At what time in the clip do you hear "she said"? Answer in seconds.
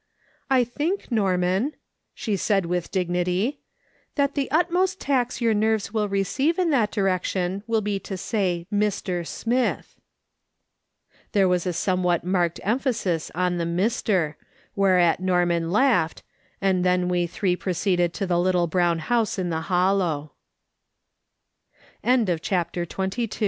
2.15-2.65